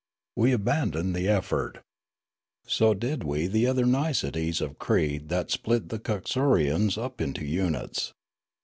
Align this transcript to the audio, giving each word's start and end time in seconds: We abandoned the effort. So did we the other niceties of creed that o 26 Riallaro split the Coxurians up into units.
We 0.35 0.51
abandoned 0.51 1.13
the 1.15 1.27
effort. 1.27 1.77
So 2.65 2.95
did 2.95 3.23
we 3.23 3.45
the 3.45 3.67
other 3.67 3.85
niceties 3.85 4.59
of 4.59 4.79
creed 4.79 5.29
that 5.29 5.53
o 5.53 5.53
26 5.53 5.53
Riallaro 5.53 5.53
split 5.61 5.89
the 5.89 5.99
Coxurians 5.99 6.97
up 6.97 7.21
into 7.21 7.45
units. 7.45 8.11